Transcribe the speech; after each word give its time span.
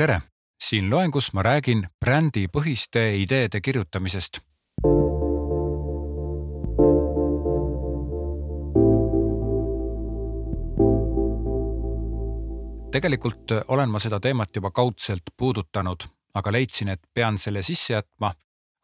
tere! 0.00 0.20
siin 0.64 0.90
loengus 0.90 1.26
ma 1.36 1.42
räägin 1.42 1.82
brändipõhiste 2.04 3.02
ideede 3.20 3.60
kirjutamisest. 3.60 4.38
tegelikult 12.90 13.52
olen 13.68 13.90
ma 13.90 13.98
seda 13.98 14.20
teemat 14.20 14.56
juba 14.56 14.70
kaudselt 14.70 15.34
puudutanud, 15.36 16.08
aga 16.34 16.52
leidsin, 16.52 16.88
et 16.88 17.00
pean 17.14 17.38
selle 17.38 17.62
sisse 17.62 17.92
jätma, 17.92 18.32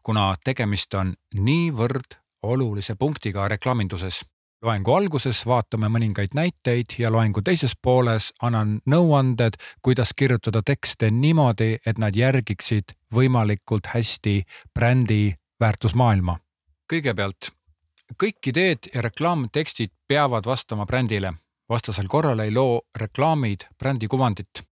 kuna 0.02 0.34
tegemist 0.44 0.94
on 0.94 1.14
niivõrd 1.34 2.20
olulise 2.42 2.94
punktiga 2.94 3.48
reklaaminduses 3.48 4.20
loengu 4.64 4.94
alguses 4.94 5.42
vaatame 5.46 5.88
mõningaid 5.92 6.34
näiteid 6.34 6.96
ja 6.98 7.10
loengu 7.12 7.42
teises 7.44 7.76
pooles 7.82 8.32
annan 8.42 8.78
nõuanded, 8.86 9.58
kuidas 9.82 10.14
kirjutada 10.16 10.62
tekste 10.62 11.10
niimoodi, 11.10 11.76
et 11.86 11.98
nad 11.98 12.16
järgiksid 12.16 12.96
võimalikult 13.14 13.92
hästi 13.94 14.42
brändi 14.74 15.34
väärtusmaailma. 15.60 16.38
kõigepealt, 16.92 17.50
kõik 18.22 18.48
ideed 18.48 18.88
ja 18.94 19.02
reklaamtekstid 19.02 19.90
peavad 20.08 20.46
vastama 20.46 20.86
brändile, 20.86 21.32
vastasel 21.68 22.08
korral 22.08 22.40
ei 22.40 22.50
loo 22.50 22.82
reklaamid 22.96 23.68
brändi 23.78 24.08
kuvandit. 24.08 24.62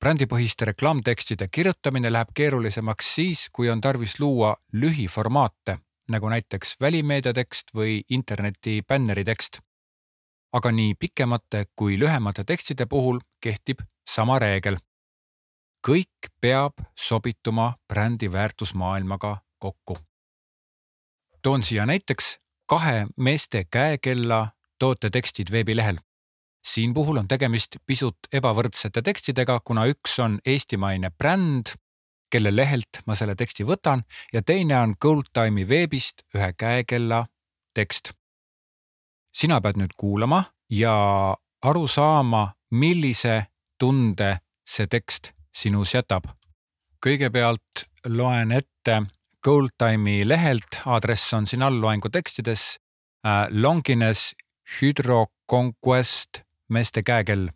brändipõhiste 0.00 0.64
reklaamtekstide 0.64 1.48
kirjutamine 1.48 2.12
läheb 2.12 2.28
keerulisemaks 2.34 3.14
siis, 3.14 3.48
kui 3.52 3.70
on 3.70 3.80
tarvis 3.80 4.20
luua 4.20 4.56
lühiformaate 4.72 5.78
nagu 6.08 6.28
näiteks 6.28 6.76
välimeedia 6.80 7.32
tekst 7.32 7.74
või 7.74 8.02
interneti 8.10 8.82
bänneri 8.88 9.24
tekst. 9.24 9.60
aga 10.52 10.70
nii 10.72 10.94
pikemate 10.94 11.64
kui 11.76 11.98
lühemate 11.98 12.44
tekstide 12.44 12.86
puhul 12.86 13.18
kehtib 13.40 13.80
sama 14.08 14.38
reegel. 14.38 14.76
kõik 15.88 16.30
peab 16.40 16.72
sobituma 16.98 17.74
brändi 17.88 18.32
väärtusmaailmaga 18.32 19.36
kokku. 19.58 19.98
toon 21.42 21.62
siia 21.62 21.86
näiteks 21.86 22.38
kahe 22.66 23.06
meeste 23.16 23.64
käekella 23.70 24.48
tootetekstid 24.78 25.52
veebilehel. 25.52 25.98
siin 26.66 26.94
puhul 26.94 27.16
on 27.16 27.28
tegemist 27.28 27.76
pisut 27.86 28.18
ebavõrdsete 28.32 29.02
tekstidega, 29.02 29.60
kuna 29.64 29.86
üks 29.86 30.18
on 30.18 30.40
eestimaine 30.46 31.10
bränd 31.10 31.66
kelle 32.30 32.56
lehelt 32.56 33.02
ma 33.06 33.14
selle 33.14 33.34
teksti 33.34 33.64
võtan 33.64 34.02
ja 34.32 34.42
teine 34.42 34.78
on 34.80 34.94
Goldtime'i 35.00 35.68
veebist 35.68 36.24
ühe 36.34 36.52
käekella 36.58 37.26
tekst. 37.74 38.12
sina 39.32 39.60
pead 39.60 39.76
nüüd 39.76 39.92
kuulama 39.96 40.44
ja 40.70 41.36
aru 41.62 41.86
saama, 41.88 42.54
millise 42.70 43.46
tunde 43.78 44.38
see 44.66 44.86
tekst 44.86 45.32
sinus 45.54 45.94
jätab. 45.94 46.24
kõigepealt 47.06 47.86
loen 48.08 48.52
ette 48.52 49.02
Goldtime'i 49.44 50.28
lehelt, 50.28 50.80
aadress 50.86 51.34
on 51.34 51.46
siin 51.46 51.62
all 51.62 51.80
loengu 51.80 52.08
tekstides 52.08 52.78
äh,. 53.26 53.46
Longines 53.50 54.34
Hydro 54.80 55.26
Conquest 55.50 56.42
meeste 56.68 57.02
käekell 57.02 57.48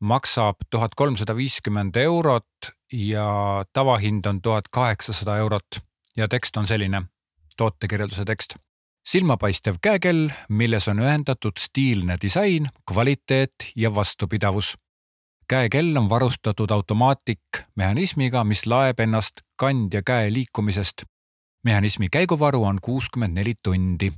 maksab 0.00 0.62
tuhat 0.70 0.94
kolmsada 0.94 1.34
viiskümmend 1.36 1.96
eurot 1.96 2.70
ja 2.92 3.64
tavahind 3.72 4.26
on 4.26 4.42
tuhat 4.42 4.68
kaheksasada 4.68 5.36
eurot 5.36 5.66
ja 6.16 6.28
tekst 6.28 6.56
on 6.56 6.66
selline, 6.66 7.02
tootekirjelduse 7.56 8.24
tekst. 8.24 8.54
silmapaistev 9.06 9.76
käekell, 9.82 10.28
milles 10.48 10.88
on 10.88 10.98
ühendatud 10.98 11.56
stiilne 11.58 12.16
disain, 12.22 12.66
kvaliteet 12.92 13.54
ja 13.76 13.94
vastupidavus. 13.94 14.78
käekell 15.48 15.96
on 15.96 16.08
varustatud 16.08 16.70
automaatmehhanismiga, 16.70 18.44
mis 18.44 18.66
laeb 18.66 19.00
ennast 19.00 19.32
kandja 19.56 20.02
käe 20.06 20.32
liikumisest. 20.32 21.02
mehhanismi 21.64 22.08
käiguvaru 22.12 22.64
on 22.64 22.78
kuuskümmend 22.82 23.34
neli 23.34 23.54
tundi. 23.62 24.10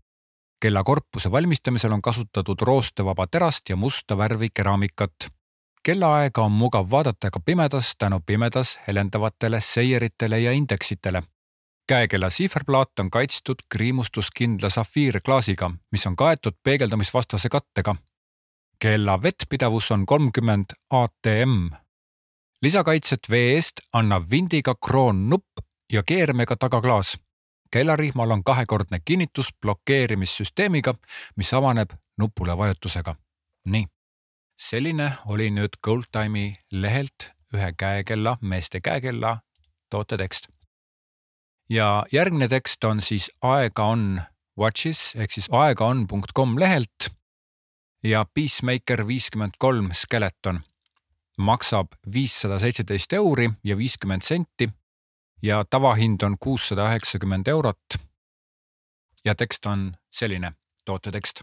kella 0.60 0.84
korpuse 0.84 1.30
valmistamisel 1.30 1.92
on 1.92 2.02
kasutatud 2.02 2.60
roostevaba 2.60 3.26
terast 3.26 3.68
ja 3.68 3.76
musta 3.76 4.18
värvi 4.18 4.48
keraamikat 4.54 5.12
kellaaega 5.82 6.42
on 6.42 6.52
mugav 6.52 6.90
vaadata 6.90 7.30
ka 7.30 7.40
pimedas 7.40 7.94
tänu 7.98 8.20
pimedas 8.26 8.78
helendavatele 8.88 9.60
seieritele 9.60 10.40
ja 10.40 10.52
indeksitele. 10.52 11.22
käekella 11.86 12.30
siiferplaat 12.30 12.98
on 13.00 13.10
kaitstud 13.10 13.54
kriimustuskindla 13.68 14.70
safiirklaasiga, 14.70 15.70
mis 15.92 16.06
on 16.06 16.16
kaetud 16.16 16.52
peegeldamisvastase 16.62 17.48
kattega. 17.48 17.96
kella 18.78 19.22
vettpidavus 19.22 19.90
on 19.90 20.06
kolmkümmend 20.06 20.64
ATM. 20.90 21.74
lisakaitset 22.62 23.20
vee 23.30 23.54
eest 23.54 23.80
annab 23.92 24.24
vindiga 24.30 24.74
kroonnupp 24.86 25.48
ja 25.92 26.02
keermega 26.02 26.56
tagaklaas. 26.56 27.18
kellarihmal 27.70 28.30
on 28.30 28.44
kahekordne 28.44 29.00
kinnitus 29.04 29.48
blokeerimissüsteemiga, 29.60 30.94
mis 31.36 31.54
avaneb 31.54 31.90
nupule 32.18 32.58
vajutusega. 32.58 33.14
nii 33.64 33.86
selline 34.62 35.12
oli 35.26 35.50
nüüd 35.50 35.78
Goldtime'i 35.82 36.54
lehelt 36.70 37.30
ühe 37.54 37.72
käekella, 37.78 38.36
meeste 38.40 38.80
käekella 38.80 39.36
tootetekst. 39.90 40.46
ja 41.70 42.04
järgmine 42.12 42.48
tekst 42.48 42.84
on 42.84 43.00
siis 43.00 43.30
aega 43.42 43.84
on 43.84 44.20
watches 44.58 45.14
ehk 45.16 45.32
siis 45.32 45.48
aegaon.com 45.50 46.58
lehelt 46.60 47.08
ja 48.04 48.24
Peacemaker 48.34 49.06
viiskümmend 49.06 49.58
kolm 49.58 49.90
Skeleton 49.92 50.60
maksab 51.38 51.94
viissada 52.14 52.58
seitseteist 52.58 53.12
euri 53.12 53.50
ja 53.64 53.76
viiskümmend 53.76 54.22
senti 54.22 54.68
ja 55.42 55.64
tavahind 55.70 56.22
on 56.22 56.36
kuussada 56.40 56.90
üheksakümmend 56.90 57.48
eurot. 57.48 57.98
ja 59.24 59.34
tekst 59.34 59.66
on 59.66 59.96
selline 60.10 60.52
tootetekst 60.84 61.42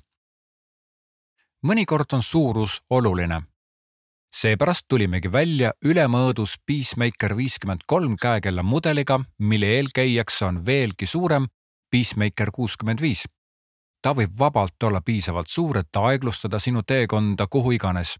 mõnikord 1.65 2.13
on 2.13 2.23
suurus 2.23 2.81
oluline. 2.89 3.41
seepärast 4.35 4.85
tulimegi 4.87 5.31
välja 5.31 5.71
ülemõõdus 5.85 6.55
Peacemaker 6.65 7.35
viiskümmend 7.37 7.81
kolm 7.87 8.15
käekella 8.21 8.63
mudeliga, 8.63 9.19
mille 9.37 9.65
eelkäijaks 9.65 10.41
on 10.41 10.65
veelgi 10.65 11.05
suurem 11.05 11.47
Peacemaker 11.91 12.51
kuuskümmend 12.51 13.01
viis. 13.01 13.23
ta 14.01 14.13
võib 14.15 14.39
vabalt 14.39 14.83
olla 14.83 15.01
piisavalt 15.01 15.47
suur, 15.47 15.77
et 15.77 15.95
aeglustada 15.95 16.59
sinu 16.59 16.83
teekonda 16.83 17.47
kuhu 17.47 17.71
iganes, 17.71 18.19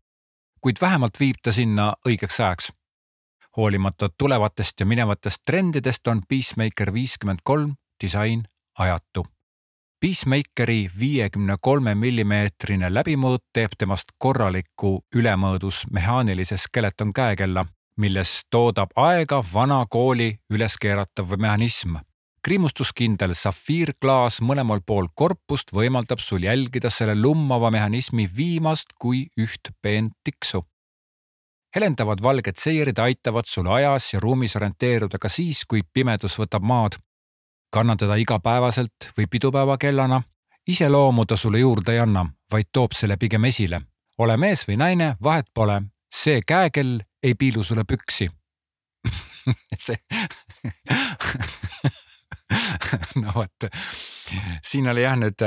kuid 0.62 0.76
vähemalt 0.82 1.20
viib 1.20 1.36
ta 1.44 1.52
sinna 1.52 1.94
õigeks 2.08 2.40
ajaks. 2.40 2.72
hoolimata 3.58 4.10
tulevatest 4.18 4.80
ja 4.80 4.86
minevatest 4.86 5.42
trendidest 5.46 6.08
on 6.08 6.22
Peacemaker 6.28 6.94
viiskümmend 6.94 7.40
kolm 7.44 7.76
disain 8.04 8.44
ajatu 8.78 9.26
Peacemakeri 10.00 10.88
viiekümne 11.00 11.58
kolme 11.62 11.92
millimeetrine 11.92 12.88
läbimõõt 12.88 13.42
teeb 13.52 13.74
temast 13.76 14.14
korraliku 14.18 14.94
ülemõõdus 15.12 15.82
mehaanilise 15.92 16.56
skeleton 16.58 17.12
käekella, 17.12 17.66
milles 18.00 18.32
toodab 18.48 18.94
aega 18.96 19.42
vana 19.54 19.82
kooli 19.92 20.30
üleskeeratav 20.50 21.36
mehhanism. 21.36 21.98
kriimustuskindel 22.48 23.34
safiirklaas 23.36 24.40
mõlemal 24.42 24.80
pool 24.88 25.10
korpust 25.16 25.74
võimaldab 25.76 26.24
sul 26.24 26.48
jälgida 26.48 26.90
selle 26.90 27.16
lummava 27.16 27.72
mehhanismi 27.72 28.30
viimast 28.38 28.96
kui 29.00 29.28
üht 29.38 29.74
peent 29.82 30.14
tiksu. 30.24 30.64
helendavad 31.76 32.24
valged 32.24 32.56
seirid 32.58 33.00
aitavad 33.00 33.46
sul 33.46 33.68
ajas 33.68 34.14
ja 34.14 34.20
ruumis 34.20 34.56
orienteeruda 34.56 35.18
ka 35.20 35.30
siis, 35.30 35.66
kui 35.66 35.84
pimedus 35.94 36.40
võtab 36.40 36.64
maad 36.64 36.96
kanna 37.72 37.96
teda 37.96 38.16
igapäevaselt 38.16 39.12
või 39.18 39.28
pidupäevakellana, 39.30 40.22
iseloomu 40.68 41.26
ta 41.26 41.36
sulle 41.38 41.60
juurde 41.60 41.94
ei 41.94 42.00
anna, 42.00 42.26
vaid 42.52 42.70
toob 42.74 42.92
selle 42.98 43.18
pigem 43.18 43.46
esile. 43.46 43.82
ole 44.18 44.38
mees 44.38 44.68
või 44.68 44.78
naine, 44.78 45.16
vahet 45.24 45.48
pole, 45.54 45.82
see 46.12 46.42
käekell 46.48 47.00
ei 47.24 47.36
piilu 47.36 47.64
sulle 47.64 47.84
püksi. 47.84 48.30
See 49.80 49.96
no 53.22 53.32
vot, 53.36 53.68
siin 54.66 54.90
oli 54.90 55.04
jah 55.06 55.16
nüüd 55.18 55.44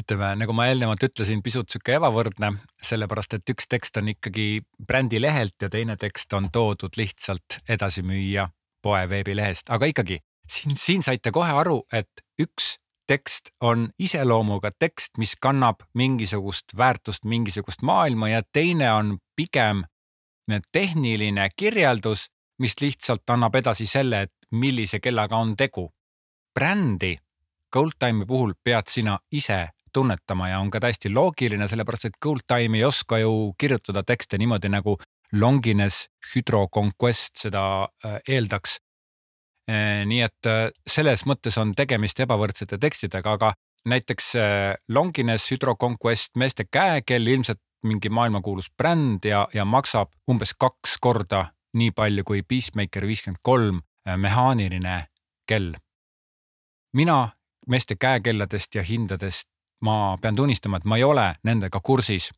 ütleme, 0.00 0.32
nagu 0.40 0.54
ma 0.56 0.66
eelnevalt 0.70 1.04
ütlesin, 1.08 1.42
pisut 1.44 1.70
sihuke 1.72 1.96
ebavõrdne, 1.98 2.52
sellepärast 2.82 3.38
et 3.38 3.52
üks 3.54 3.68
tekst 3.70 3.96
on 4.00 4.10
ikkagi 4.12 4.62
brändi 4.86 5.20
lehelt 5.20 5.56
ja 5.62 5.70
teine 5.72 5.96
tekst 6.00 6.32
on 6.36 6.50
toodud 6.52 6.96
lihtsalt 6.96 7.60
edasimüüja 7.68 8.48
poe 8.82 9.02
veebilehest, 9.08 9.70
aga 9.70 9.90
ikkagi 9.90 10.18
siin, 10.48 10.76
siin 10.76 11.02
saite 11.02 11.30
kohe 11.30 11.50
aru, 11.50 11.82
et 11.92 12.24
üks 12.40 12.76
tekst 13.06 13.50
on 13.60 13.90
iseloomuga 13.98 14.70
tekst, 14.78 15.18
mis 15.18 15.34
kannab 15.40 15.82
mingisugust 15.94 16.76
väärtust, 16.76 17.24
mingisugust 17.24 17.82
maailma 17.82 18.28
ja 18.28 18.42
teine 18.52 18.92
on 18.92 19.18
pigem 19.36 19.84
tehniline 20.72 21.48
kirjeldus, 21.56 22.26
mis 22.58 22.74
lihtsalt 22.80 23.30
annab 23.30 23.54
edasi 23.54 23.86
selle, 23.86 24.22
et 24.22 24.32
millise 24.50 25.00
kellaga 25.00 25.36
on 25.36 25.56
tegu. 25.56 25.92
brändi 26.54 27.16
Goldtime'i 27.72 28.26
puhul 28.26 28.52
pead 28.64 28.88
sina 28.88 29.18
ise 29.32 29.68
tunnetama 29.92 30.48
ja 30.48 30.58
on 30.60 30.70
ka 30.70 30.80
täiesti 30.80 31.08
loogiline, 31.14 31.68
sellepärast 31.68 32.04
et 32.04 32.18
Goldtime 32.22 32.78
ei 32.78 32.84
oska 32.84 33.18
ju 33.18 33.54
kirjutada 33.58 34.02
tekste 34.02 34.38
niimoodi 34.38 34.68
nagu 34.68 34.98
Longines 35.32 36.08
Hydro 36.34 36.66
Conquest 36.68 37.36
seda 37.46 37.88
äh, 38.04 38.20
eeldaks. 38.28 38.76
Äh, 39.70 40.02
nii 40.08 40.22
et 40.24 40.48
selles 40.90 41.22
mõttes 41.28 41.58
on 41.60 41.74
tegemist 41.78 42.18
ebavõrdsete 42.20 42.78
tekstidega, 42.82 43.36
aga 43.38 43.52
näiteks 43.86 44.32
Longines 44.94 45.48
Hydro 45.50 45.76
Conquest 45.76 46.36
meeste 46.38 46.64
käekell 46.70 47.26
ilmselt 47.26 47.58
mingi 47.82 48.10
maailmakuulus 48.14 48.68
bränd 48.78 49.26
ja, 49.26 49.48
ja 49.54 49.64
maksab 49.66 50.12
umbes 50.30 50.54
kaks 50.54 50.98
korda 51.02 51.48
nii 51.74 51.90
palju 51.90 52.22
kui 52.24 52.42
Peacemaker 52.46 53.06
viiskümmend 53.10 53.42
kolm 53.42 53.80
mehaaniline 54.06 55.06
kell. 55.46 55.74
mina 56.92 57.28
meeste 57.66 57.96
käekelladest 57.98 58.74
ja 58.74 58.82
hindadest 58.82 59.48
ma 59.82 60.18
pean 60.22 60.36
tunnistama, 60.36 60.78
et 60.78 60.86
ma 60.86 60.98
ei 60.98 61.04
ole 61.04 61.26
nendega 61.44 61.80
kursis. 61.82 62.30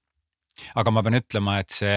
aga 0.75 0.91
ma 0.91 1.03
pean 1.03 1.19
ütlema, 1.19 1.59
et 1.59 1.75
see 1.75 1.97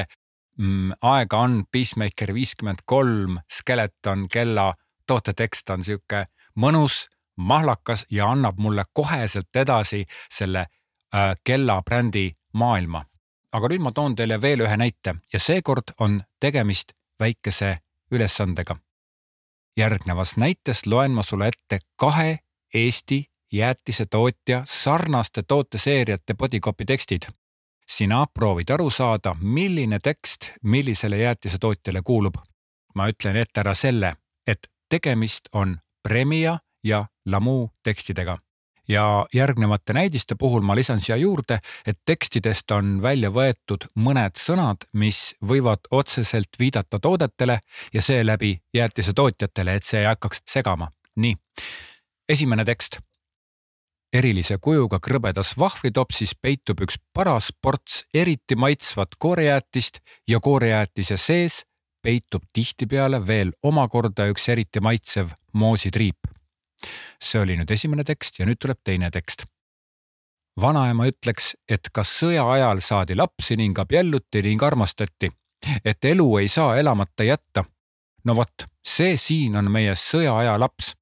mm, 0.57 0.97
aega 1.01 1.39
on 1.45 1.63
Peacemaker 1.71 2.33
viiskümmend 2.33 2.83
kolm 2.85 3.37
Skeleton 3.51 4.27
kella 4.33 4.73
tootetekst 5.07 5.69
on 5.69 5.83
sihuke 5.83 6.25
mõnus, 6.55 7.07
mahlakas 7.35 8.05
ja 8.11 8.31
annab 8.31 8.57
mulle 8.57 8.85
koheselt 8.93 9.55
edasi 9.55 10.05
selle 10.29 10.59
äh, 10.59 11.35
kella 11.43 11.81
brändi 11.81 12.31
maailma. 12.53 13.05
aga 13.51 13.67
nüüd 13.71 13.81
ma 13.81 13.91
toon 13.91 14.15
teile 14.15 14.41
veel 14.41 14.61
ühe 14.65 14.77
näite 14.77 15.15
ja 15.33 15.39
seekord 15.39 15.93
on 15.99 16.21
tegemist 16.39 16.91
väikese 17.19 17.77
ülesandega. 18.11 18.75
järgnevas 19.77 20.37
näites 20.37 20.85
loen 20.85 21.11
ma 21.11 21.23
sulle 21.23 21.47
ette 21.47 21.79
kahe 21.95 22.39
Eesti 22.73 23.29
jäätisetootja 23.51 24.63
sarnaste 24.65 25.43
tooteseeriate 25.47 26.33
bodycopy 26.33 26.85
tekstid. 26.85 27.23
sina 27.87 28.27
proovid 28.33 28.69
aru 28.69 28.89
saada, 28.89 29.35
milline 29.41 29.99
tekst 30.03 30.51
millisele 30.63 31.17
jäätisetootjale 31.17 32.01
kuulub. 32.01 32.35
ma 32.95 33.07
ütlen 33.07 33.35
ette 33.35 33.59
ära 33.59 33.73
selle, 33.73 34.15
tegemist 34.89 35.49
on 35.53 35.77
Premia 36.03 36.57
ja 36.83 37.05
Lamu 37.25 37.69
tekstidega. 37.83 38.37
Ja 38.87 39.25
järgnevate 39.33 39.93
näidiste 39.93 40.35
puhul 40.39 40.61
ma 40.61 40.75
lisan 40.75 41.01
siia 41.03 41.17
juurde, 41.17 41.59
et 41.85 41.99
tekstidest 42.05 42.71
on 42.71 43.01
välja 43.01 43.29
võetud 43.29 43.83
mõned 43.99 44.39
sõnad, 44.39 44.87
mis 44.93 45.35
võivad 45.43 45.89
otseselt 45.91 46.55
viidata 46.59 46.99
toodetele 46.99 47.59
ja 47.93 48.01
seeläbi 48.01 48.61
jäätisetootjatele, 48.73 49.75
et 49.75 49.83
see 49.83 49.99
ei 49.99 50.07
hakkaks 50.07 50.41
segama. 50.47 50.91
nii, 51.15 51.35
esimene 52.29 52.65
tekst. 52.65 52.99
Erilise 54.13 54.55
kujuga 54.57 54.99
krõbedas 55.03 55.57
vahvritopsis 55.59 56.35
peitub 56.41 56.79
üks 56.85 56.95
paras 57.13 57.49
ports 57.61 58.05
eriti 58.13 58.55
maitsvat 58.55 59.17
koorejäätist 59.19 59.99
ja 60.27 60.39
koorejäätise 60.39 61.17
sees 61.17 61.65
peitub 62.01 62.43
tihtipeale 62.53 63.19
veel 63.27 63.51
omakorda 63.63 64.27
üks 64.31 64.49
eriti 64.49 64.79
maitsev 64.79 65.33
moositriip. 65.53 66.17
see 67.21 67.41
oli 67.41 67.57
nüüd 67.57 67.71
esimene 67.73 68.03
tekst 68.03 68.39
ja 68.39 68.45
nüüd 68.45 68.59
tuleb 68.61 68.79
teine 68.83 69.11
tekst. 69.11 69.45
vanaema 70.61 71.07
ütleks, 71.07 71.55
et 71.69 71.89
ka 71.93 72.01
sõja 72.01 72.45
ajal 72.51 72.81
saadi 72.81 73.15
lapsi 73.15 73.57
ning 73.57 73.79
abielluti 73.79 74.41
ning 74.41 74.63
armastati, 74.63 75.31
et 75.85 76.05
elu 76.05 76.37
ei 76.37 76.47
saa 76.47 76.77
elamata 76.77 77.23
jätta. 77.23 77.63
no 78.25 78.35
vot, 78.35 78.65
see 78.85 79.17
siin 79.17 79.55
on 79.55 79.71
meie 79.71 79.95
sõjaaja 79.95 80.59
laps 80.59 80.93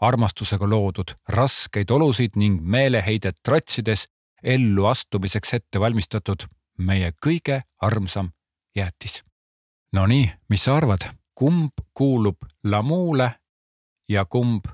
armastusega 0.00 0.68
loodud 0.68 1.14
raskeid 1.28 1.90
olusid 1.90 2.36
ning 2.40 2.60
meeleheidet 2.62 3.40
trotsides 3.46 4.06
ellu 4.42 4.86
astumiseks 4.90 5.54
ette 5.58 5.80
valmistatud 5.80 6.46
meie 6.78 7.12
kõige 7.26 7.62
armsam 7.80 8.32
jäätis. 8.76 9.22
Nonii, 9.94 10.32
mis 10.50 10.64
sa 10.64 10.74
arvad, 10.74 11.04
kumb 11.38 11.70
kuulub 11.94 12.36
Lamule 12.64 13.30
ja 14.08 14.24
kumb 14.24 14.64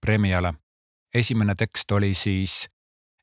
Premiale? 0.00 0.54
esimene 1.14 1.54
tekst 1.54 1.92
oli 1.92 2.14
siis 2.14 2.68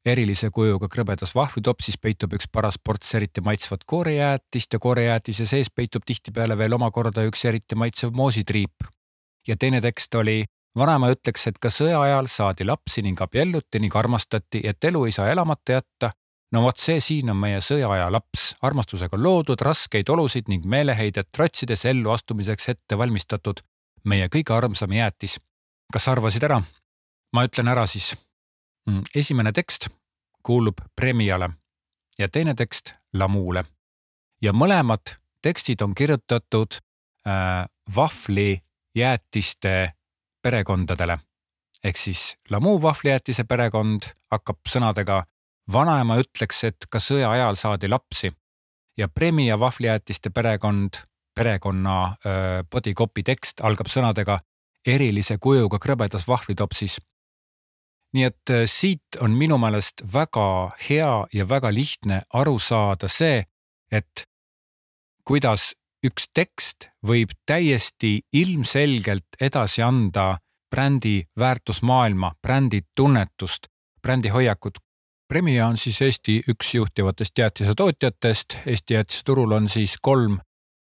erilise 0.06 0.50
kujuga 0.54 0.86
krõbedas 0.86 1.34
vahvitopsis 1.36 1.98
peitub 1.98 2.36
üks 2.38 2.46
paras 2.52 2.78
ports 2.78 3.16
eriti 3.18 3.42
maitsvat 3.42 3.88
koorejäätist 3.90 4.74
ja 4.74 4.80
koorejäätise 4.80 5.46
sees 5.46 5.72
peitub 5.74 6.06
tihtipeale 6.06 6.58
veel 6.58 6.78
omakorda 6.78 7.26
üks 7.26 7.46
eriti 7.50 7.76
maitsev 7.76 8.14
moositriip. 8.14 8.86
ja 9.48 9.58
teine 9.58 9.82
tekst 9.82 10.16
oli 10.16 10.46
vanaema 10.78 11.10
ütleks, 11.10 11.48
et 11.48 11.58
ka 11.58 11.74
sõja 11.74 12.02
ajal 12.02 12.30
saadi 12.30 12.70
lapsi 12.70 13.02
ning 13.02 13.22
abielluti 13.22 13.80
ning 13.80 13.96
armastati, 13.96 14.62
et 14.64 14.84
elu 14.84 15.06
ei 15.06 15.12
saa 15.12 15.30
elamata 15.30 15.72
jätta. 15.72 16.12
No 16.52 16.62
vot, 16.64 16.78
see 16.80 17.02
siin 17.04 17.30
on 17.30 17.38
meie 17.38 17.60
sõjaaja 17.62 18.08
laps, 18.12 18.54
armastusega 18.62 19.20
loodud, 19.20 19.62
raskeid 19.62 20.10
olusid 20.10 20.48
ning 20.52 20.66
meeleheidet 20.66 21.30
trotsides 21.32 21.86
ellu 21.86 22.12
astumiseks 22.12 22.70
ette 22.74 22.98
valmistatud, 22.98 23.62
meie 24.04 24.30
kõige 24.30 24.56
armsam 24.56 24.92
jäätis. 24.92 25.40
kas 25.94 26.08
arvasid 26.08 26.44
ära? 26.44 26.62
ma 27.34 27.44
ütlen 27.44 27.68
ära 27.68 27.86
siis. 27.86 28.16
Mm, 28.90 29.04
esimene 29.16 29.52
tekst 29.52 29.90
kuulub 30.44 30.80
Premiale 30.96 31.50
ja 32.20 32.30
teine 32.30 32.56
tekst 32.56 32.94
Lamule 33.14 33.66
ja 34.42 34.54
mõlemad 34.54 35.18
tekstid 35.42 35.82
on 35.82 35.96
kirjutatud 35.96 36.80
äh, 37.28 37.66
vahvlijäätiste 37.96 39.92
perekondadele. 40.42 41.20
ehk 41.84 41.98
siis 41.98 42.38
Lamu 42.50 42.82
vahvlijäätise 42.82 43.44
perekond 43.44 44.02
hakkab 44.32 44.58
sõnadega 44.70 45.24
vanaema 45.74 46.18
ütleks, 46.22 46.64
et 46.64 46.88
ka 46.90 47.00
sõja 47.00 47.32
ajal 47.32 47.56
saadi 47.56 47.90
lapsi 47.90 48.32
ja 48.98 49.08
Premia 49.08 49.60
vahvlijäätiste 49.60 50.30
perekond, 50.30 50.98
perekonna 51.36 52.16
bodycopy 52.72 53.24
tekst 53.24 53.62
algab 53.62 53.92
sõnadega 53.92 54.40
erilise 54.88 55.38
kujuga 55.38 55.80
krõbedas 55.80 56.28
vahvlitopsis. 56.28 57.00
nii 58.14 58.24
et 58.24 58.52
siit 58.66 59.20
on 59.22 59.32
minu 59.36 59.58
meelest 59.58 60.02
väga 60.14 60.72
hea 60.90 61.28
ja 61.34 61.50
väga 61.50 61.74
lihtne 61.74 62.22
aru 62.34 62.60
saada 62.60 63.08
see, 63.08 63.44
et 63.92 64.24
kuidas 65.28 65.74
üks 66.06 66.30
tekst 66.34 66.88
võib 67.06 67.34
täiesti 67.46 68.22
ilmselgelt 68.32 69.38
edasi 69.42 69.84
anda 69.84 70.38
brändi 70.72 71.28
väärtusmaailma, 71.40 72.34
brändi 72.42 72.82
tunnetust, 72.96 73.68
brändi 74.02 74.30
hoiakut. 74.30 74.78
Premia 75.28 75.68
on 75.68 75.78
siis 75.78 76.02
Eesti 76.02 76.42
üks 76.50 76.74
juhtivatest 76.76 77.38
jäätisetootjatest. 77.38 78.58
Eesti 78.66 78.94
jäätiseturul 78.94 79.52
on 79.52 79.70
siis 79.70 79.98
kolm 80.02 80.38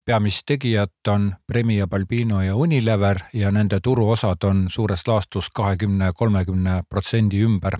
peamist 0.05 0.43
tegijat 0.45 1.07
on 1.07 1.35
Premia, 1.47 1.87
Balbino 1.87 2.41
ja 2.41 2.55
Unilever 2.55 3.19
ja 3.33 3.51
nende 3.51 3.79
turuosad 3.79 4.43
on 4.43 4.65
suures 4.69 5.07
laastus 5.07 5.49
kahekümne, 5.49 6.11
kolmekümne 6.15 6.83
protsendi 6.89 7.39
ümber. 7.43 7.77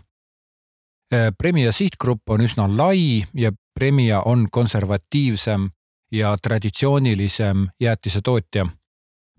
Premia 1.38 1.72
sihtgrupp 1.72 2.30
on 2.30 2.42
üsna 2.42 2.68
lai 2.78 3.24
ja 3.34 3.52
Premia 3.80 4.22
on 4.22 4.48
konservatiivsem 4.52 5.70
ja 6.12 6.38
traditsioonilisem 6.42 7.68
jäätisetootja. 7.80 8.68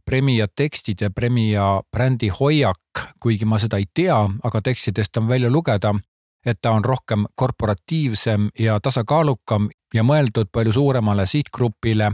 Premia 0.04 0.46
tekstid 0.56 1.00
ja 1.00 1.10
Premia 1.10 1.82
brändi 1.90 2.28
hoiak, 2.28 2.78
kuigi 3.20 3.44
ma 3.44 3.58
seda 3.58 3.80
ei 3.80 3.86
tea, 3.94 4.18
aga 4.44 4.60
tekstidest 4.60 5.16
on 5.16 5.28
välja 5.28 5.50
lugeda, 5.50 5.94
et 6.46 6.58
ta 6.62 6.70
on 6.70 6.84
rohkem 6.84 7.26
korporatiivsem 7.34 8.48
ja 8.58 8.80
tasakaalukam 8.80 9.68
ja 9.94 10.02
mõeldud 10.02 10.50
palju 10.52 10.72
suuremale 10.72 11.26
sihtgrupile. 11.26 12.12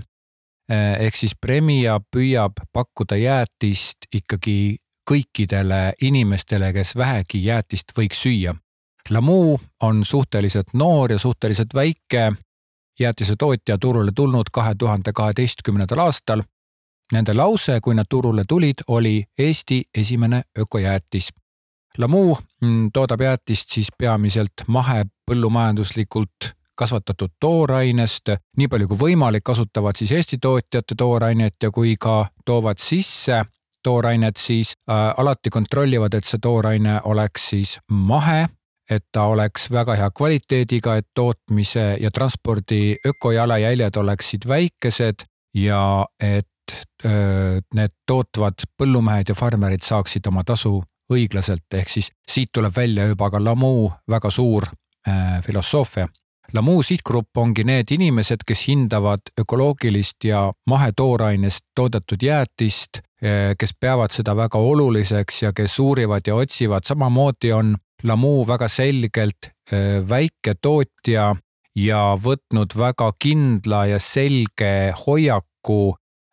ehk 0.98 1.16
siis 1.16 1.32
Premia 1.40 2.00
püüab 2.16 2.52
pakkuda 2.72 3.16
jäätist 3.16 4.06
ikkagi 4.14 4.76
kõikidele 5.10 5.92
inimestele, 6.02 6.72
kes 6.72 6.96
vähegi 6.96 7.44
jäätist 7.44 7.90
võiks 7.98 8.22
süüa. 8.22 8.54
Lamu 9.10 9.58
on 9.82 10.04
suhteliselt 10.04 10.74
noor 10.74 11.12
ja 11.12 11.18
suhteliselt 11.18 11.74
väike 11.74 12.32
jäätisetootja 13.00 13.78
turule 13.78 14.12
tulnud 14.14 14.52
kahe 14.52 14.74
tuhande 14.78 15.12
kaheteistkümnendal 15.12 15.98
aastal. 15.98 16.42
Nende 17.12 17.34
lause, 17.34 17.80
kui 17.82 17.94
nad 17.94 18.06
turule 18.08 18.44
tulid, 18.48 18.84
oli 18.88 19.24
Eesti 19.38 19.82
esimene 19.94 20.42
ökojäätis. 20.58 21.32
Lamu 21.98 22.36
mm, 22.62 22.90
toodab 22.92 23.20
jäätist 23.20 23.70
siis 23.74 23.88
peamiselt 23.98 24.64
mahepõllumajanduslikult 24.66 26.52
kasvatatud 26.74 27.30
toorainest. 27.40 28.30
nii 28.56 28.68
palju 28.68 28.88
kui 28.88 28.98
võimalik, 28.98 29.44
kasutavad 29.44 29.96
siis 29.96 30.12
Eesti 30.12 30.38
tootjate 30.38 30.94
toorainet 30.96 31.56
ja 31.62 31.70
kui 31.70 31.96
ka 32.00 32.26
toovad 32.44 32.78
sisse 32.78 33.44
toorainet, 33.82 34.36
siis 34.36 34.72
äh, 34.90 35.14
alati 35.16 35.50
kontrollivad, 35.50 36.14
et 36.14 36.24
see 36.24 36.38
tooraine 36.42 37.00
oleks 37.04 37.48
siis 37.50 37.78
mahe 37.90 38.46
et 38.90 39.04
ta 39.12 39.24
oleks 39.30 39.68
väga 39.70 39.94
hea 39.94 40.10
kvaliteediga, 40.10 40.96
et 40.96 41.06
tootmise 41.14 41.96
ja 42.00 42.10
transpordi 42.10 42.96
ökojalajäljed 43.06 43.96
oleksid 43.96 44.48
väikesed 44.48 45.22
ja 45.54 46.06
et 46.20 46.46
need 47.74 47.94
tootvad 48.06 48.66
põllumehed 48.78 49.30
ja 49.30 49.34
farmerid 49.34 49.82
saaksid 49.82 50.26
oma 50.26 50.44
tasu 50.46 50.80
õiglaselt, 51.10 51.66
ehk 51.74 51.88
siis 51.88 52.10
siit 52.28 52.52
tuleb 52.52 52.74
välja 52.76 53.06
juba 53.10 53.30
ka 53.30 53.40
Lamu 53.44 53.90
väga 54.08 54.30
suur 54.30 54.66
filosoofia. 55.46 56.06
Lamu 56.52 56.80
sihtgrupp 56.82 57.38
ongi 57.38 57.62
need 57.66 57.92
inimesed, 57.94 58.42
kes 58.46 58.64
hindavad 58.66 59.30
ökoloogilist 59.38 60.24
ja 60.26 60.48
mahetoorainest 60.66 61.68
toodetud 61.78 62.22
jäätist, 62.22 63.02
eh, 63.22 63.54
kes 63.58 63.74
peavad 63.80 64.10
seda 64.10 64.34
väga 64.36 64.58
oluliseks 64.58 65.42
ja 65.42 65.52
kes 65.52 65.78
uurivad 65.78 66.26
ja 66.26 66.34
otsivad, 66.34 66.86
samamoodi 66.86 67.52
on 67.52 67.76
Lamu 68.02 68.46
väga 68.48 68.68
selgelt 68.68 69.50
eh, 69.72 70.00
väiketootja 70.08 71.34
ja 71.76 72.02
võtnud 72.24 72.74
väga 72.78 73.12
kindla 73.18 73.84
ja 73.86 73.98
selge 74.02 74.94
hoiaku 75.06 75.80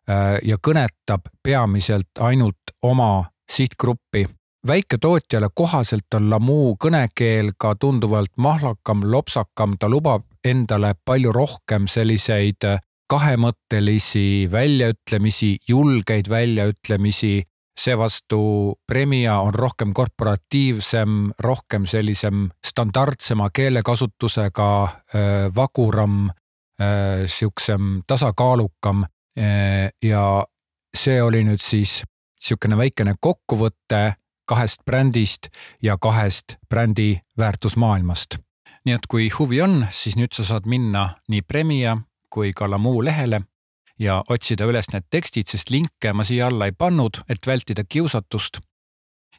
eh, 0.08 0.38
ja 0.42 0.58
kõnetab 0.58 1.30
peamiselt 1.42 2.18
ainult 2.18 2.74
oma 2.82 3.28
sihtgruppi 3.52 4.26
väiketootjale 4.66 5.48
kohaselt 5.54 6.14
on 6.14 6.30
Lamu 6.30 6.76
kõnekeel 6.80 7.52
ka 7.58 7.74
tunduvalt 7.80 8.32
mahlakam, 8.36 9.04
lopsakam, 9.04 9.76
ta 9.78 9.88
lubab 9.88 10.24
endale 10.44 10.94
palju 11.04 11.32
rohkem 11.32 11.86
selliseid 11.88 12.64
kahemõttelisi 13.08 14.48
väljaütlemisi, 14.52 15.56
julgeid 15.68 16.28
väljaütlemisi. 16.28 17.42
seevastu 17.78 18.74
Premia 18.86 19.38
on 19.40 19.54
rohkem 19.54 19.92
korporatiivsem, 19.94 21.30
rohkem 21.38 21.86
sellisem 21.86 22.48
standardsema 22.66 23.50
keelekasutusega, 23.54 24.88
vaguram, 25.56 26.30
sihukesem 27.26 28.02
tasakaalukam. 28.06 29.04
ja 30.02 30.46
see 30.96 31.22
oli 31.22 31.44
nüüd 31.44 31.60
siis 31.62 32.02
sihukene 32.40 32.76
väikene 32.76 33.14
kokkuvõte 33.20 34.14
kahest 34.48 34.84
brändist 34.84 35.48
ja 35.82 35.98
kahest 36.00 36.56
brändi 36.68 37.20
väärtusmaailmast. 37.38 38.38
nii 38.84 38.94
et 38.94 39.06
kui 39.06 39.28
huvi 39.38 39.60
on, 39.62 39.86
siis 39.90 40.16
nüüd 40.16 40.32
sa 40.32 40.44
saad 40.44 40.66
minna 40.66 41.08
nii 41.28 41.42
Premia 41.42 41.98
kui 42.30 42.52
ka 42.56 42.70
Lamu 42.70 43.04
lehele 43.04 43.40
ja 43.98 44.22
otsida 44.28 44.64
üles 44.64 44.88
need 44.92 45.08
tekstid, 45.10 45.48
sest 45.50 45.70
linke 45.70 46.12
ma 46.12 46.24
siia 46.24 46.46
alla 46.48 46.68
ei 46.68 46.72
pannud, 46.72 47.22
et 47.28 47.46
vältida 47.46 47.84
kiusatust. 47.88 48.60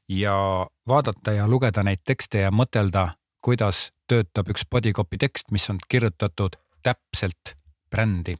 ja 0.09 0.65
vaadata 0.87 1.31
ja 1.31 1.47
lugeda 1.47 1.83
neid 1.83 2.01
tekste 2.05 2.39
ja 2.41 2.51
mõtelda, 2.51 3.11
kuidas 3.45 3.91
töötab 4.09 4.49
üks 4.49 4.65
bodycopy 4.65 5.17
tekst, 5.21 5.51
mis 5.51 5.69
on 5.69 5.77
kirjutatud 5.89 6.57
täpselt 6.83 7.55
brändi. 7.89 8.35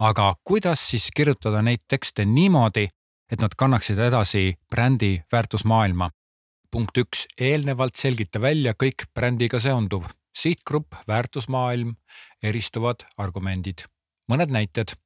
aga 0.00 0.34
kuidas 0.44 0.90
siis 0.90 1.10
kirjutada 1.16 1.62
neid 1.62 1.84
tekste 1.88 2.24
niimoodi, 2.24 2.88
et 3.32 3.40
nad 3.40 3.54
kannaksid 3.56 3.98
edasi 3.98 4.58
brändi 4.70 5.22
väärtusmaailma. 5.32 6.10
punkt 6.70 6.98
üks, 7.00 7.24
eelnevalt 7.40 7.96
selgita 7.96 8.40
välja 8.40 8.74
kõik 8.74 9.06
brändiga 9.14 9.60
seonduv. 9.60 10.04
sihtgrupp, 10.36 10.94
väärtusmaailm, 11.08 11.96
eristuvad 12.42 13.04
argumendid. 13.16 13.84
mõned 14.32 14.50
näited. 14.50 14.96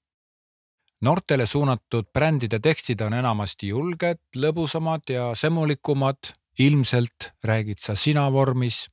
noortele 1.01 1.47
suunatud 1.47 2.07
brändide 2.13 2.59
tekstid 2.59 3.01
on 3.01 3.15
enamasti 3.15 3.69
julged, 3.69 4.19
lõbusamad 4.37 5.03
ja 5.09 5.35
semulikumad. 5.35 6.19
ilmselt 6.59 7.33
räägid 7.45 7.79
sa 7.79 7.95
sina 7.95 8.33
vormis. 8.33 8.89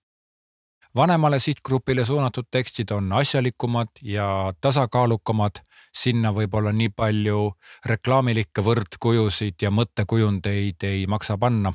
Vanemale 0.96 1.39
sihtgrupile 1.39 2.05
suunatud 2.05 2.46
tekstid 2.51 2.91
on 2.91 3.13
asjalikumad 3.13 3.88
ja 4.01 4.53
tasakaalukamad 4.62 5.51
sinna 5.96 6.31
võib-olla 6.34 6.72
nii 6.74 6.89
palju 6.89 7.51
reklaamilikke 7.86 8.63
võrdkujusid 8.65 9.62
ja 9.62 9.72
mõttekujundeid 9.72 10.84
ei 10.84 11.08
maksa 11.08 11.38
panna. 11.38 11.74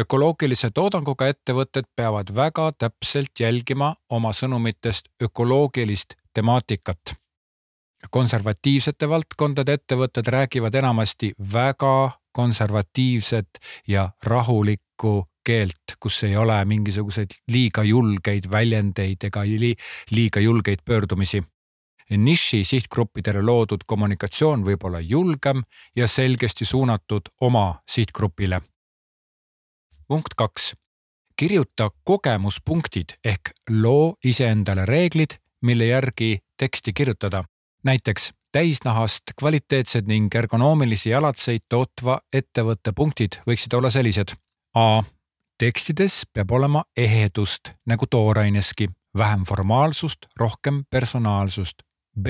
ökoloogilise 0.00 0.70
toodanguga 0.70 1.26
ettevõtted 1.28 1.84
peavad 1.96 2.34
väga 2.34 2.72
täpselt 2.72 3.40
jälgima 3.40 3.94
oma 4.08 4.32
sõnumitest 4.32 5.08
ökoloogilist 5.22 6.14
temaatikat. 6.34 7.14
konservatiivsete 8.10 9.08
valdkondade 9.08 9.72
ettevõtted 9.72 10.26
räägivad 10.26 10.74
enamasti 10.74 11.32
väga 11.52 12.10
konservatiivset 12.32 13.48
ja 13.88 14.10
rahulikku 14.22 15.26
keelt, 15.44 15.96
kus 16.00 16.22
ei 16.24 16.36
ole 16.36 16.64
mingisuguseid 16.64 17.36
liiga 17.52 17.82
julgeid 17.82 18.50
väljendeid 18.50 19.24
ega 19.24 19.44
liiga 20.10 20.40
julgeid 20.40 20.84
pöördumisi 20.84 21.42
niši 22.10 22.64
sihtgruppidele 22.64 23.42
loodud 23.42 23.84
kommunikatsioon 23.86 24.64
võib 24.64 24.84
olla 24.84 25.00
julgem 25.00 25.62
ja 25.96 26.08
selgesti 26.08 26.64
suunatud 26.64 27.28
oma 27.40 27.80
sihtgrupile. 27.90 28.60
punkt 30.08 30.34
kaks, 30.36 30.74
kirjuta 31.36 31.90
kogemuspunktid 32.04 33.16
ehk 33.24 33.50
loo 33.70 34.14
iseendale 34.24 34.86
reeglid, 34.86 35.38
mille 35.62 35.86
järgi 35.86 36.38
teksti 36.58 36.92
kirjutada. 36.92 37.44
näiteks 37.84 38.32
täisnahast 38.52 39.22
kvaliteetsed 39.38 40.06
ning 40.06 40.34
ergonoomilisi 40.34 41.10
jalatseid 41.10 41.60
tootva 41.68 42.20
ettevõtte 42.32 42.92
punktid 42.92 43.40
võiksid 43.46 43.74
olla 43.76 43.90
sellised. 43.90 44.34
A 44.74 45.02
tekstides 45.58 46.22
peab 46.32 46.50
olema 46.50 46.84
ehedust 46.96 47.70
nagu 47.86 48.06
tooraineski, 48.06 48.88
vähem 49.18 49.44
formaalsust, 49.48 50.26
rohkem 50.36 50.84
personaalsust. 50.90 51.82
B. 52.20 52.26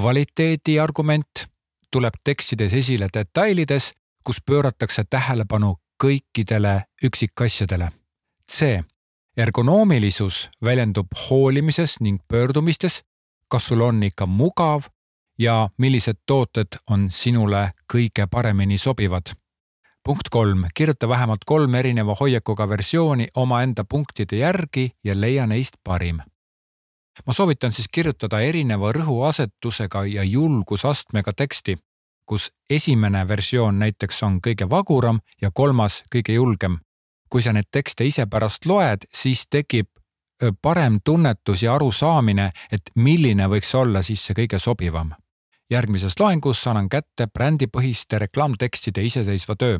kvaliteedi 0.00 0.80
argument 0.80 1.46
tuleb 1.90 2.14
tekstides 2.24 2.72
esile 2.72 3.08
detailides, 3.14 3.92
kus 4.24 4.40
pööratakse 4.46 5.04
tähelepanu 5.10 5.76
kõikidele 6.04 6.82
üksikasjadele. 7.04 7.88
C. 8.52 8.80
ergonoomilisus 9.36 10.48
väljendub 10.64 11.06
hoolimises 11.28 12.00
ning 12.00 12.20
pöördumistes, 12.28 13.02
kas 13.48 13.66
sul 13.68 13.80
on 13.80 14.02
ikka 14.02 14.26
mugav 14.26 14.82
ja 15.38 15.68
millised 15.78 16.24
tooted 16.26 16.78
on 16.90 17.10
sinule 17.10 17.72
kõige 17.92 18.26
paremini 18.30 18.78
sobivad. 18.78 19.32
Punkt 20.04 20.28
kolm, 20.30 20.64
kirjuta 20.74 21.08
vähemalt 21.08 21.44
kolm 21.46 21.74
erineva 21.74 22.14
hoiakuga 22.20 22.68
versiooni 22.68 23.28
omaenda 23.34 23.84
punktide 23.84 24.36
järgi 24.36 24.90
ja 25.04 25.20
leia 25.20 25.46
neist 25.46 25.74
parim 25.84 26.20
ma 27.26 27.32
soovitan 27.32 27.72
siis 27.72 27.88
kirjutada 27.92 28.40
erineva 28.40 28.92
rõhuasetusega 28.92 30.04
ja 30.08 30.24
julgusastmega 30.24 31.32
teksti, 31.36 31.76
kus 32.26 32.50
esimene 32.70 33.28
versioon 33.28 33.78
näiteks 33.78 34.22
on 34.22 34.40
kõige 34.46 34.68
vaguram 34.70 35.20
ja 35.42 35.50
kolmas 35.54 36.02
kõige 36.14 36.32
julgem. 36.32 36.78
kui 37.32 37.42
sa 37.42 37.52
neid 37.52 37.70
tekste 37.72 38.04
ise 38.04 38.26
pärast 38.26 38.66
loed, 38.66 39.06
siis 39.08 39.46
tekib 39.50 39.88
parem 40.62 40.98
tunnetus 41.04 41.62
ja 41.62 41.74
arusaamine, 41.74 42.50
et 42.72 42.90
milline 42.94 43.46
võiks 43.48 43.74
olla 43.74 44.02
siis 44.02 44.26
see 44.26 44.34
kõige 44.34 44.58
sobivam. 44.58 45.14
järgmises 45.70 46.20
loengus 46.20 46.66
annan 46.66 46.88
kätte 46.88 47.26
brändipõhiste 47.26 48.18
reklaamtekstide 48.18 49.02
iseseisva 49.02 49.56
töö. 49.56 49.78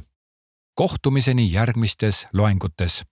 Kohtumiseni 0.74 1.52
järgmistes 1.52 2.26
loengutes 2.32 3.04